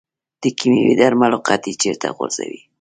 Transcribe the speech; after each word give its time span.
د 0.41 0.43
کیمیاوي 0.57 0.93
درملو 1.01 1.37
قطۍ 1.47 1.73
چیرته 1.81 2.07
غورځوئ؟ 2.15 2.57